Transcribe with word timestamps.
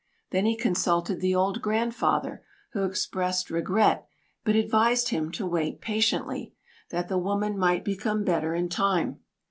Then 0.31 0.47
he 0.47 0.57
consulted 0.57 1.19
the 1.21 1.35
old 1.35 1.61
grandfather, 1.61 2.43
who 2.71 2.85
expressed 2.85 3.51
regret, 3.51 4.07
but 4.43 4.55
advised 4.55 5.09
him 5.09 5.31
to 5.33 5.45
wait 5.45 5.79
patiently, 5.79 6.55
that 6.89 7.07
the 7.07 7.19
woman 7.19 7.55
might 7.55 7.85
become 7.85 8.23
better 8.23 8.55
in 8.55 8.67
time. 8.67 9.19